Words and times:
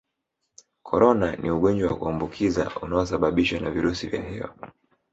Corona 0.87 1.35
ni 1.41 1.49
ugonjwa 1.51 1.87
wa 1.89 1.97
kuambukiza 1.97 2.71
unaosababishwa 2.81 3.59
na 3.59 3.71
virusi 3.71 4.07
vya 4.07 4.21
hewa 4.21 4.55